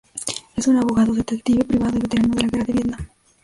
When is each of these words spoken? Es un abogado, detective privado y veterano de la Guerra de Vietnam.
Es 0.55 0.65
un 0.65 0.77
abogado, 0.77 1.13
detective 1.13 1.63
privado 1.63 1.99
y 1.99 2.01
veterano 2.01 2.33
de 2.33 2.41
la 2.41 2.47
Guerra 2.47 2.63
de 2.65 2.73
Vietnam. 2.73 3.07